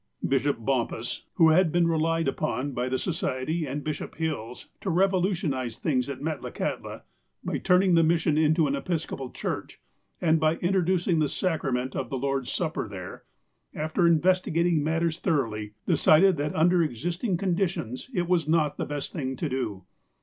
[0.27, 5.77] Bishop Bompas, who had been relied upon by the Society and Bishop Hills, to revolutionize
[5.77, 7.03] things at Met lakahtla,
[7.43, 9.79] by turning the mission into an Episcopal church,
[10.19, 13.25] and by introducing the sacrament of the Lord's Supper there,
[13.75, 19.35] after investigating matters thoroughly, decided that, under existing conditions, it was not the best thing
[19.35, 19.83] to do.